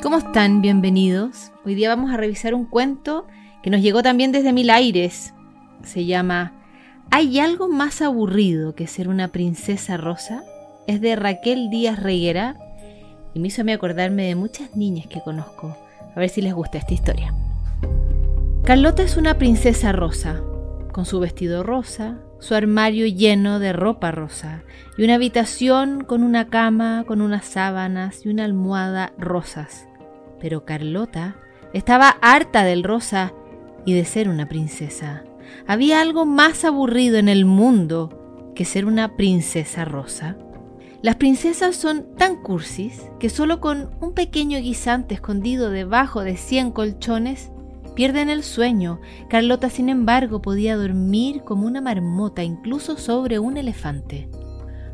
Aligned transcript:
¿Cómo 0.00 0.18
están? 0.18 0.62
Bienvenidos. 0.62 1.50
Hoy 1.64 1.74
día 1.74 1.88
vamos 1.88 2.12
a 2.12 2.16
revisar 2.16 2.54
un 2.54 2.66
cuento 2.66 3.26
que 3.64 3.70
nos 3.70 3.82
llegó 3.82 4.00
también 4.00 4.30
desde 4.30 4.52
Mil 4.52 4.70
Aires. 4.70 5.34
Se 5.82 6.04
llama 6.04 6.52
¿Hay 7.10 7.40
algo 7.40 7.68
más 7.68 8.00
aburrido 8.00 8.76
que 8.76 8.86
ser 8.86 9.08
una 9.08 9.28
princesa 9.28 9.96
rosa? 9.96 10.44
Es 10.86 11.00
de 11.00 11.16
Raquel 11.16 11.68
Díaz 11.68 12.00
Reguera 12.00 12.56
y 13.34 13.40
me 13.40 13.48
hizo 13.48 13.62
acordarme 13.68 14.26
de 14.26 14.36
muchas 14.36 14.76
niñas 14.76 15.08
que 15.08 15.20
conozco. 15.20 15.76
A 16.14 16.20
ver 16.20 16.28
si 16.28 16.42
les 16.42 16.54
gusta 16.54 16.78
esta 16.78 16.94
historia. 16.94 17.34
Carlota 18.62 19.02
es 19.02 19.16
una 19.16 19.36
princesa 19.36 19.90
rosa, 19.90 20.40
con 20.92 21.06
su 21.06 21.18
vestido 21.18 21.64
rosa, 21.64 22.18
su 22.38 22.54
armario 22.54 23.06
lleno 23.08 23.58
de 23.58 23.72
ropa 23.72 24.12
rosa 24.12 24.62
y 24.96 25.02
una 25.02 25.16
habitación 25.16 26.04
con 26.04 26.22
una 26.22 26.46
cama, 26.46 27.02
con 27.04 27.20
unas 27.20 27.46
sábanas 27.46 28.24
y 28.24 28.28
una 28.28 28.44
almohada 28.44 29.12
rosas. 29.18 29.87
Pero 30.40 30.64
Carlota 30.64 31.36
estaba 31.72 32.10
harta 32.20 32.64
del 32.64 32.84
rosa 32.84 33.32
y 33.84 33.94
de 33.94 34.04
ser 34.04 34.28
una 34.28 34.48
princesa. 34.48 35.24
Había 35.66 36.00
algo 36.00 36.26
más 36.26 36.64
aburrido 36.64 37.18
en 37.18 37.28
el 37.28 37.44
mundo 37.44 38.52
que 38.54 38.64
ser 38.64 38.86
una 38.86 39.16
princesa 39.16 39.84
rosa. 39.84 40.36
Las 41.00 41.16
princesas 41.16 41.76
son 41.76 42.16
tan 42.16 42.42
cursis 42.42 43.02
que 43.20 43.30
solo 43.30 43.60
con 43.60 43.90
un 44.00 44.14
pequeño 44.14 44.58
guisante 44.58 45.14
escondido 45.14 45.70
debajo 45.70 46.22
de 46.22 46.36
cien 46.36 46.72
colchones 46.72 47.52
pierden 47.94 48.28
el 48.28 48.42
sueño. 48.42 49.00
Carlota, 49.28 49.70
sin 49.70 49.88
embargo, 49.88 50.42
podía 50.42 50.76
dormir 50.76 51.42
como 51.44 51.66
una 51.66 51.80
marmota, 51.80 52.42
incluso 52.42 52.96
sobre 52.96 53.38
un 53.38 53.56
elefante. 53.56 54.28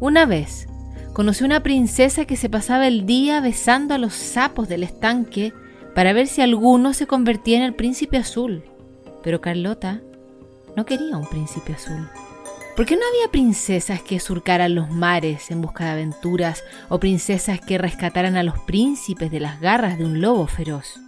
Una 0.00 0.24
vez, 0.24 0.68
conoció 1.12 1.46
una 1.46 1.62
princesa 1.62 2.24
que 2.24 2.36
se 2.36 2.48
pasaba 2.48 2.86
el 2.86 3.06
día 3.06 3.40
besando 3.40 3.94
a 3.94 3.98
los 3.98 4.14
sapos 4.14 4.68
del 4.68 4.82
estanque 4.82 5.52
para 5.94 6.12
ver 6.12 6.26
si 6.26 6.40
alguno 6.40 6.94
se 6.94 7.06
convertía 7.06 7.56
en 7.56 7.64
el 7.64 7.74
príncipe 7.74 8.16
azul. 8.16 8.64
Pero 9.22 9.40
Carlota 9.40 10.00
no 10.76 10.86
quería 10.86 11.16
un 11.16 11.28
príncipe 11.28 11.72
azul. 11.72 12.08
¿Por 12.76 12.86
qué 12.86 12.94
no 12.94 13.02
había 13.12 13.32
princesas 13.32 14.02
que 14.02 14.20
surcaran 14.20 14.76
los 14.76 14.88
mares 14.90 15.50
en 15.50 15.60
busca 15.60 15.86
de 15.86 15.90
aventuras 15.90 16.62
o 16.88 17.00
princesas 17.00 17.60
que 17.60 17.76
rescataran 17.76 18.36
a 18.36 18.44
los 18.44 18.58
príncipes 18.60 19.32
de 19.32 19.40
las 19.40 19.60
garras 19.60 19.98
de 19.98 20.04
un 20.04 20.20
lobo 20.20 20.46
feroz? 20.46 21.00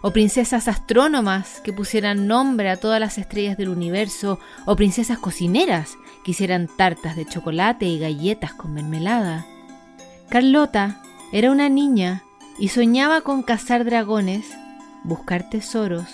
O 0.00 0.12
princesas 0.12 0.68
astrónomas 0.68 1.60
que 1.62 1.72
pusieran 1.72 2.26
nombre 2.26 2.70
a 2.70 2.76
todas 2.76 3.00
las 3.00 3.18
estrellas 3.18 3.56
del 3.56 3.68
universo, 3.68 4.38
o 4.64 4.76
princesas 4.76 5.18
cocineras 5.18 5.96
que 6.24 6.30
hicieran 6.32 6.68
tartas 6.68 7.16
de 7.16 7.26
chocolate 7.26 7.86
y 7.86 7.98
galletas 7.98 8.52
con 8.52 8.74
mermelada. 8.74 9.46
Carlota 10.28 11.02
era 11.32 11.50
una 11.50 11.68
niña 11.68 12.22
y 12.58 12.68
soñaba 12.68 13.22
con 13.22 13.42
cazar 13.42 13.84
dragones, 13.84 14.46
buscar 15.04 15.48
tesoros, 15.48 16.08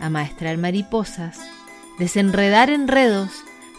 amaestrar 0.00 0.56
mariposas, 0.58 1.38
desenredar 1.98 2.70
enredos, 2.70 3.30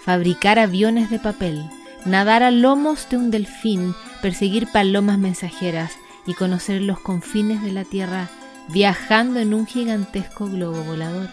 fabricar 0.03 0.59
aviones 0.59 1.09
de 1.09 1.19
papel, 1.19 1.69
nadar 2.05 2.43
a 2.43 2.51
lomos 2.51 3.07
de 3.09 3.17
un 3.17 3.31
delfín, 3.31 3.93
perseguir 4.21 4.67
palomas 4.71 5.17
mensajeras 5.17 5.93
y 6.25 6.33
conocer 6.33 6.81
los 6.81 6.99
confines 6.99 7.63
de 7.63 7.71
la 7.71 7.83
tierra 7.83 8.29
viajando 8.71 9.39
en 9.39 9.53
un 9.53 9.65
gigantesco 9.65 10.47
globo 10.47 10.83
volador. 10.83 11.29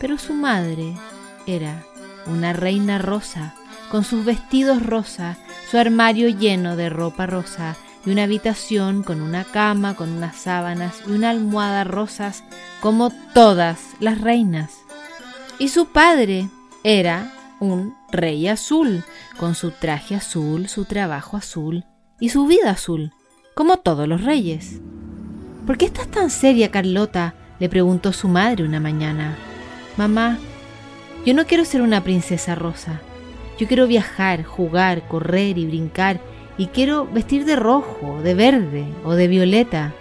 Pero 0.00 0.18
su 0.18 0.34
madre 0.34 0.94
era 1.46 1.84
una 2.26 2.52
reina 2.52 2.98
rosa, 2.98 3.54
con 3.90 4.04
sus 4.04 4.24
vestidos 4.24 4.84
rosa, 4.84 5.36
su 5.70 5.78
armario 5.78 6.28
lleno 6.28 6.76
de 6.76 6.88
ropa 6.88 7.26
rosa 7.26 7.76
y 8.04 8.10
una 8.10 8.24
habitación 8.24 9.02
con 9.02 9.20
una 9.20 9.44
cama, 9.44 9.94
con 9.94 10.10
unas 10.10 10.36
sábanas 10.36 11.02
y 11.06 11.12
una 11.12 11.30
almohada 11.30 11.84
rosas, 11.84 12.42
como 12.80 13.12
todas 13.32 13.78
las 14.00 14.20
reinas. 14.20 14.72
Y 15.58 15.68
su 15.68 15.86
padre 15.86 16.48
era 16.82 17.32
un 17.60 17.94
rey 18.10 18.48
azul, 18.48 19.04
con 19.36 19.54
su 19.54 19.70
traje 19.70 20.16
azul, 20.16 20.68
su 20.68 20.84
trabajo 20.84 21.36
azul 21.36 21.84
y 22.18 22.30
su 22.30 22.46
vida 22.46 22.70
azul, 22.70 23.12
como 23.54 23.76
todos 23.78 24.08
los 24.08 24.24
reyes. 24.24 24.80
¿Por 25.66 25.78
qué 25.78 25.84
estás 25.84 26.08
tan 26.08 26.28
seria, 26.30 26.72
Carlota? 26.72 27.34
le 27.60 27.68
preguntó 27.68 28.12
su 28.12 28.26
madre 28.26 28.64
una 28.64 28.80
mañana. 28.80 29.36
Mamá, 29.96 30.38
yo 31.24 31.34
no 31.34 31.46
quiero 31.46 31.64
ser 31.64 31.82
una 31.82 32.02
princesa 32.02 32.56
rosa. 32.56 33.00
Yo 33.60 33.68
quiero 33.68 33.86
viajar, 33.86 34.42
jugar, 34.42 35.06
correr 35.06 35.58
y 35.58 35.66
brincar, 35.66 36.20
y 36.58 36.66
quiero 36.66 37.06
vestir 37.06 37.44
de 37.44 37.54
rojo, 37.54 38.20
de 38.22 38.34
verde 38.34 38.86
o 39.04 39.14
de 39.14 39.28
violeta. 39.28 39.92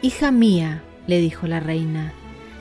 Hija 0.00 0.30
mía, 0.30 0.82
le 1.06 1.18
dijo 1.18 1.46
la 1.46 1.60
reina, 1.60 2.14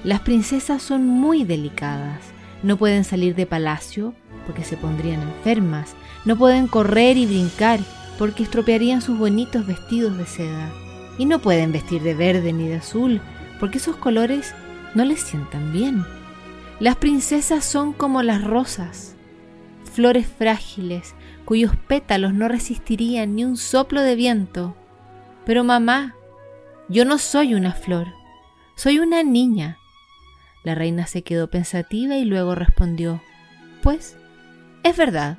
las 0.03 0.19
princesas 0.19 0.81
son 0.83 1.07
muy 1.07 1.45
delicadas. 1.45 2.19
No 2.61 2.75
pueden 2.75 3.05
salir 3.05 3.35
de 3.35 3.45
palacio 3.45 4.13
porque 4.45 4.65
se 4.65 4.75
pondrían 4.75 5.21
enfermas. 5.21 5.95
No 6.25 6.35
pueden 6.35 6.67
correr 6.67 7.15
y 7.15 7.25
brincar 7.25 7.79
porque 8.19 8.43
estropearían 8.43 9.01
sus 9.01 9.17
bonitos 9.17 9.65
vestidos 9.65 10.17
de 10.17 10.25
seda 10.25 10.82
y 11.17 11.25
no 11.25 11.39
pueden 11.39 11.71
vestir 11.71 12.01
de 12.01 12.13
verde 12.13 12.53
ni 12.53 12.67
de 12.67 12.75
azul, 12.75 13.21
porque 13.59 13.77
esos 13.77 13.95
colores 13.95 14.53
no 14.95 15.05
les 15.05 15.21
sientan 15.21 15.71
bien. 15.71 16.05
Las 16.79 16.95
princesas 16.95 17.65
son 17.65 17.93
como 17.93 18.23
las 18.23 18.43
rosas, 18.43 19.15
flores 19.93 20.27
frágiles 20.27 21.15
cuyos 21.45 21.75
pétalos 21.87 22.33
no 22.33 22.47
resistirían 22.47 23.35
ni 23.35 23.43
un 23.43 23.57
soplo 23.57 24.01
de 24.01 24.15
viento. 24.15 24.75
Pero 25.45 25.63
mamá, 25.63 26.15
yo 26.89 27.05
no 27.05 27.17
soy 27.17 27.53
una 27.53 27.73
flor, 27.73 28.07
soy 28.75 28.99
una 28.99 29.23
niña. 29.23 29.77
La 30.63 30.75
reina 30.75 31.07
se 31.07 31.23
quedó 31.23 31.49
pensativa 31.49 32.15
y 32.15 32.25
luego 32.25 32.55
respondió, 32.55 33.21
Pues, 33.81 34.17
es 34.83 34.95
verdad. 34.95 35.37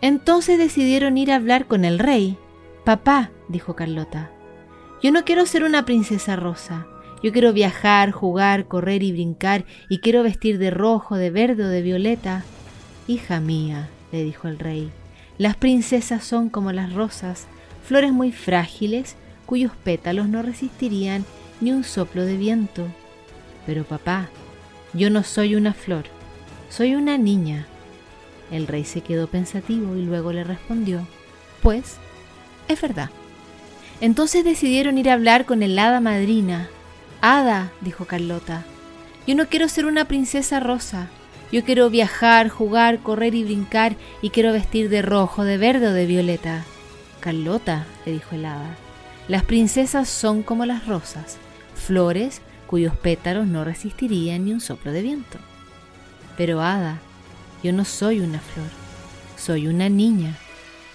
Entonces 0.00 0.58
decidieron 0.58 1.18
ir 1.18 1.32
a 1.32 1.36
hablar 1.36 1.66
con 1.66 1.84
el 1.84 1.98
rey. 1.98 2.38
Papá, 2.84 3.30
dijo 3.48 3.74
Carlota. 3.74 4.30
Yo 5.02 5.10
no 5.10 5.24
quiero 5.24 5.46
ser 5.46 5.64
una 5.64 5.86
princesa 5.86 6.36
rosa. 6.36 6.86
Yo 7.22 7.32
quiero 7.32 7.54
viajar, 7.54 8.10
jugar, 8.10 8.68
correr 8.68 9.02
y 9.02 9.12
brincar, 9.12 9.64
y 9.88 10.00
quiero 10.00 10.22
vestir 10.22 10.58
de 10.58 10.70
rojo, 10.70 11.16
de 11.16 11.30
verde 11.30 11.64
o 11.64 11.68
de 11.68 11.80
violeta. 11.80 12.44
Hija 13.06 13.40
mía, 13.40 13.88
le 14.12 14.22
dijo 14.22 14.48
el 14.48 14.58
rey, 14.58 14.90
las 15.38 15.56
princesas 15.56 16.24
son 16.24 16.50
como 16.50 16.72
las 16.72 16.92
rosas, 16.92 17.46
flores 17.82 18.12
muy 18.12 18.32
frágiles, 18.32 19.16
cuyos 19.46 19.72
pétalos 19.82 20.28
no 20.28 20.42
resistirían 20.42 21.24
ni 21.62 21.72
un 21.72 21.84
soplo 21.84 22.24
de 22.24 22.36
viento. 22.36 22.86
Pero 23.64 23.84
papá, 23.84 24.28
yo 24.92 25.08
no 25.08 25.22
soy 25.22 25.54
una 25.54 25.72
flor, 25.72 26.04
soy 26.68 26.94
una 26.94 27.16
niña. 27.16 27.66
El 28.50 28.66
rey 28.66 28.84
se 28.84 29.00
quedó 29.00 29.26
pensativo 29.26 29.96
y 29.96 30.02
luego 30.02 30.32
le 30.34 30.44
respondió, 30.44 31.06
pues, 31.62 31.98
es 32.68 32.80
verdad. 32.80 33.10
Entonces 34.00 34.44
decidieron 34.44 34.98
ir 34.98 35.10
a 35.10 35.14
hablar 35.14 35.44
con 35.46 35.62
el 35.62 35.78
hada 35.78 36.00
madrina. 36.00 36.68
Hada, 37.20 37.72
dijo 37.80 38.04
Carlota, 38.04 38.64
yo 39.26 39.34
no 39.34 39.46
quiero 39.46 39.68
ser 39.68 39.86
una 39.86 40.04
princesa 40.06 40.60
rosa. 40.60 41.08
Yo 41.52 41.64
quiero 41.64 41.88
viajar, 41.88 42.48
jugar, 42.48 42.98
correr 42.98 43.34
y 43.34 43.44
brincar 43.44 43.96
y 44.20 44.30
quiero 44.30 44.52
vestir 44.52 44.88
de 44.88 45.02
rojo, 45.02 45.44
de 45.44 45.56
verde 45.56 45.88
o 45.88 45.92
de 45.92 46.06
violeta. 46.06 46.64
Carlota, 47.20 47.86
le 48.04 48.12
dijo 48.12 48.34
el 48.34 48.44
hada, 48.44 48.76
las 49.28 49.44
princesas 49.44 50.08
son 50.08 50.42
como 50.42 50.66
las 50.66 50.86
rosas, 50.86 51.38
flores 51.74 52.42
cuyos 52.66 52.96
pétalos 52.96 53.46
no 53.46 53.64
resistirían 53.64 54.44
ni 54.44 54.52
un 54.52 54.60
soplo 54.60 54.92
de 54.92 55.02
viento. 55.02 55.38
Pero 56.36 56.60
hada, 56.60 56.98
yo 57.62 57.72
no 57.72 57.84
soy 57.84 58.20
una 58.20 58.40
flor, 58.40 58.68
soy 59.36 59.68
una 59.68 59.88
niña 59.88 60.36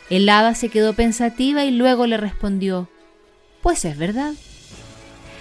el 0.10 0.28
hada 0.30 0.56
se 0.56 0.70
quedó 0.70 0.94
pensativa 0.94 1.66
y 1.66 1.72
luego 1.72 2.08
le 2.08 2.18
respondió, 2.18 2.90
Pues 3.62 3.86
es 3.86 3.98
verdad. 3.98 4.34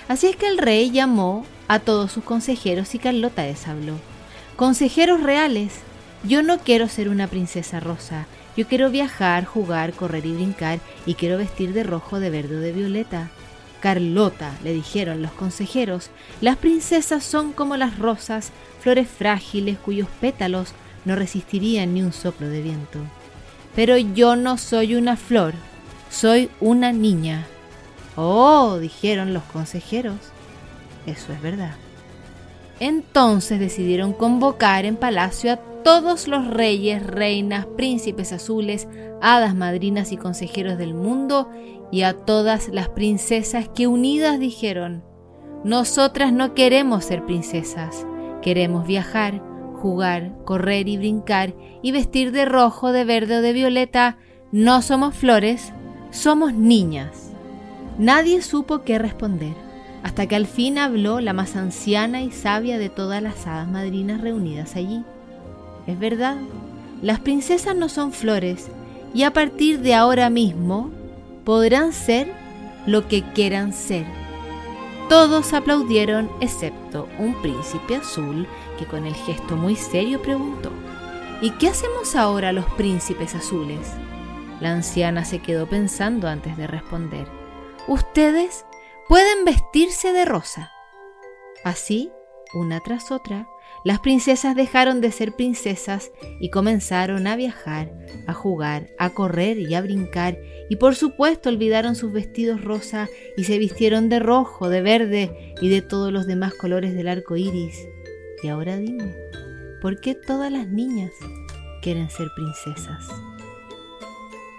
Así 0.08 0.26
es 0.26 0.36
que 0.36 0.46
el 0.46 0.58
rey 0.58 0.90
llamó 0.90 1.46
a 1.68 1.78
todos 1.78 2.12
sus 2.12 2.24
consejeros 2.24 2.94
y 2.94 2.98
Carlota 2.98 3.44
les 3.44 3.66
habló. 3.66 3.94
Consejeros 4.56 5.22
reales, 5.22 5.72
yo 6.24 6.42
no 6.42 6.58
quiero 6.58 6.88
ser 6.88 7.08
una 7.08 7.28
princesa 7.28 7.80
rosa, 7.80 8.26
yo 8.56 8.66
quiero 8.66 8.90
viajar, 8.90 9.44
jugar, 9.44 9.92
correr 9.92 10.26
y 10.26 10.32
brincar 10.32 10.80
y 11.06 11.14
quiero 11.14 11.38
vestir 11.38 11.72
de 11.72 11.84
rojo, 11.84 12.18
de 12.20 12.30
verde 12.30 12.56
o 12.56 12.60
de 12.60 12.72
violeta. 12.72 13.30
Carlota, 13.80 14.52
le 14.64 14.72
dijeron 14.72 15.22
los 15.22 15.30
consejeros, 15.30 16.10
las 16.40 16.56
princesas 16.56 17.22
son 17.22 17.52
como 17.52 17.76
las 17.76 17.98
rosas, 17.98 18.50
flores 18.80 19.08
frágiles 19.08 19.78
cuyos 19.78 20.08
pétalos 20.20 20.72
no 21.04 21.14
resistirían 21.14 21.94
ni 21.94 22.02
un 22.02 22.12
soplo 22.12 22.48
de 22.48 22.62
viento. 22.62 22.98
Pero 23.78 23.96
yo 23.96 24.34
no 24.34 24.58
soy 24.58 24.96
una 24.96 25.16
flor, 25.16 25.54
soy 26.10 26.50
una 26.58 26.90
niña. 26.90 27.46
Oh, 28.16 28.76
dijeron 28.80 29.32
los 29.32 29.44
consejeros. 29.44 30.16
Eso 31.06 31.32
es 31.32 31.40
verdad. 31.40 31.76
Entonces 32.80 33.60
decidieron 33.60 34.14
convocar 34.14 34.84
en 34.84 34.96
palacio 34.96 35.52
a 35.52 35.58
todos 35.84 36.26
los 36.26 36.48
reyes, 36.48 37.06
reinas, 37.06 37.66
príncipes 37.66 38.32
azules, 38.32 38.88
hadas 39.22 39.54
madrinas 39.54 40.10
y 40.10 40.16
consejeros 40.16 40.76
del 40.76 40.92
mundo 40.92 41.48
y 41.92 42.02
a 42.02 42.14
todas 42.14 42.70
las 42.70 42.88
princesas 42.88 43.68
que 43.68 43.86
unidas 43.86 44.40
dijeron, 44.40 45.04
nosotras 45.62 46.32
no 46.32 46.52
queremos 46.52 47.04
ser 47.04 47.24
princesas, 47.24 48.04
queremos 48.42 48.88
viajar, 48.88 49.40
jugar, 49.80 50.32
correr 50.44 50.88
y 50.88 50.96
brincar 50.96 51.54
y 51.82 51.92
vestir 51.92 52.32
de 52.32 52.44
rojo, 52.44 52.92
de 52.92 53.04
verde 53.04 53.38
o 53.38 53.42
de 53.42 53.52
violeta. 53.52 54.18
No 54.52 54.82
somos 54.82 55.14
flores, 55.14 55.72
somos 56.10 56.54
niñas. 56.54 57.30
Nadie 57.98 58.42
supo 58.42 58.82
qué 58.82 58.98
responder, 58.98 59.54
hasta 60.02 60.26
que 60.26 60.36
al 60.36 60.46
fin 60.46 60.78
habló 60.78 61.20
la 61.20 61.32
más 61.32 61.56
anciana 61.56 62.22
y 62.22 62.30
sabia 62.30 62.78
de 62.78 62.88
todas 62.88 63.22
las 63.22 63.46
hadas 63.46 63.68
madrinas 63.68 64.20
reunidas 64.20 64.76
allí. 64.76 65.02
Es 65.86 65.98
verdad, 65.98 66.36
las 67.02 67.20
princesas 67.20 67.76
no 67.76 67.88
son 67.88 68.12
flores 68.12 68.68
y 69.14 69.22
a 69.22 69.32
partir 69.32 69.80
de 69.80 69.94
ahora 69.94 70.30
mismo 70.30 70.90
podrán 71.44 71.92
ser 71.92 72.32
lo 72.86 73.08
que 73.08 73.22
quieran 73.22 73.72
ser. 73.72 74.17
Todos 75.08 75.54
aplaudieron 75.54 76.30
excepto 76.40 77.08
un 77.18 77.40
príncipe 77.40 77.96
azul 77.96 78.46
que 78.78 78.84
con 78.84 79.06
el 79.06 79.14
gesto 79.14 79.56
muy 79.56 79.74
serio 79.74 80.20
preguntó, 80.20 80.70
¿Y 81.40 81.52
qué 81.52 81.68
hacemos 81.68 82.14
ahora 82.14 82.52
los 82.52 82.66
príncipes 82.74 83.34
azules? 83.34 83.92
La 84.60 84.72
anciana 84.72 85.24
se 85.24 85.38
quedó 85.38 85.66
pensando 85.66 86.28
antes 86.28 86.56
de 86.56 86.66
responder. 86.66 87.26
Ustedes 87.86 88.66
pueden 89.08 89.44
vestirse 89.44 90.12
de 90.12 90.24
rosa. 90.24 90.72
Así, 91.64 92.12
una 92.52 92.80
tras 92.80 93.10
otra, 93.10 93.48
las 93.84 94.00
princesas 94.00 94.56
dejaron 94.56 95.00
de 95.00 95.12
ser 95.12 95.32
princesas 95.32 96.10
y 96.40 96.50
comenzaron 96.50 97.26
a 97.26 97.36
viajar, 97.36 97.92
a 98.26 98.34
jugar, 98.34 98.90
a 98.98 99.10
correr 99.10 99.58
y 99.58 99.74
a 99.74 99.80
brincar, 99.80 100.38
y 100.68 100.76
por 100.76 100.94
supuesto 100.94 101.48
olvidaron 101.48 101.94
sus 101.94 102.12
vestidos 102.12 102.62
rosa 102.62 103.08
y 103.36 103.44
se 103.44 103.58
vistieron 103.58 104.08
de 104.08 104.18
rojo, 104.18 104.68
de 104.68 104.82
verde 104.82 105.54
y 105.60 105.68
de 105.68 105.82
todos 105.82 106.12
los 106.12 106.26
demás 106.26 106.54
colores 106.54 106.94
del 106.94 107.08
arco 107.08 107.36
iris. 107.36 107.88
Y 108.42 108.48
ahora 108.48 108.76
dime, 108.76 109.14
¿por 109.80 110.00
qué 110.00 110.14
todas 110.14 110.52
las 110.52 110.68
niñas 110.68 111.12
quieren 111.82 112.10
ser 112.10 112.28
princesas? 112.34 113.08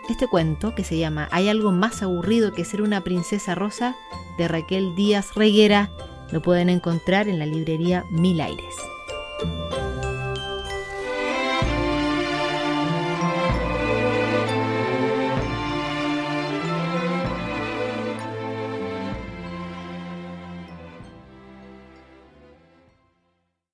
Este 0.09 0.27
cuento, 0.27 0.73
que 0.73 0.83
se 0.83 0.97
llama 0.97 1.29
¿Hay 1.31 1.49
algo 1.49 1.71
más 1.71 2.01
aburrido 2.01 2.51
que 2.51 2.65
ser 2.65 2.81
una 2.81 3.03
princesa 3.03 3.53
rosa? 3.53 3.95
de 4.39 4.47
Raquel 4.47 4.95
Díaz 4.95 5.35
Reguera, 5.35 5.91
lo 6.31 6.41
pueden 6.41 6.69
encontrar 6.69 7.27
en 7.27 7.39
la 7.39 7.45
librería 7.45 8.05
Mil 8.09 8.39
Aires. 8.39 8.73